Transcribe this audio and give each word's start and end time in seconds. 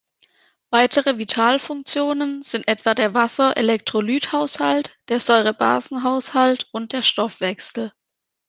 Weitere 0.71 1.19
Vitalfunktionen 1.19 2.41
sind 2.41 2.67
etwa 2.67 2.95
der 2.95 3.13
Wasser-Elektrolyt-Haushalt, 3.13 4.97
der 5.09 5.19
Säure-Base-Haushalt 5.19 6.65
und 6.71 6.91
der 6.91 7.03
Stoffwechsel. 7.03 7.91